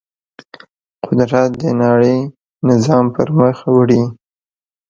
[1.05, 2.17] قدرت د نړۍ
[2.69, 4.03] نظام پر مخ وړي.